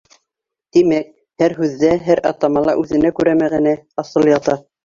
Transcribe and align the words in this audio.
Тимәк, 0.77 1.11
һәр 1.43 1.55
һүҙҙә, 1.59 1.91
һәр 2.09 2.23
атамала 2.31 2.77
үҙенә 2.85 3.15
күрә 3.21 3.39
мәғәнә, 3.45 3.79
асыл 4.07 4.35
ята. 4.35 4.61